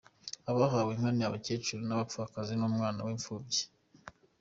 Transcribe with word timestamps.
Abahawe 0.49 0.91
inka 0.95 1.09
ni 1.17 1.23
abakecuru 1.27 1.79
b’ababapfakazi 1.83 2.53
n’umwana 2.55 2.99
w’imfubyi. 3.05 3.61